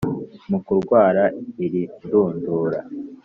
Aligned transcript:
Mu 0.49 0.59
kurwara 0.65 1.23
iridudura 1.65 2.79